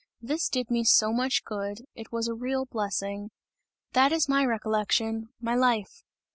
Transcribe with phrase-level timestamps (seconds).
[0.19, 3.29] This did me so much good, it was a real blessing!
[3.93, 6.01] That is my recollection, my life!"